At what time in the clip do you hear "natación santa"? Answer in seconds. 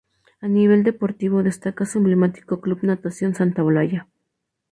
2.81-3.63